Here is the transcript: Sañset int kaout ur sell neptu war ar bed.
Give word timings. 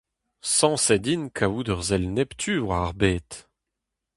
Sañset 0.55 1.05
int 1.13 1.31
kaout 1.37 1.67
ur 1.73 1.81
sell 1.87 2.05
neptu 2.15 2.55
war 2.67 2.83
ar 2.85 2.93
bed. 2.99 3.29